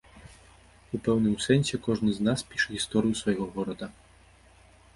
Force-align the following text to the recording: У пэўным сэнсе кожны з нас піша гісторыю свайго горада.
У 0.97 1.01
пэўным 1.07 1.35
сэнсе 1.45 1.75
кожны 1.89 2.11
з 2.17 2.27
нас 2.29 2.39
піша 2.53 2.69
гісторыю 2.79 3.13
свайго 3.23 3.45
горада. 3.59 3.85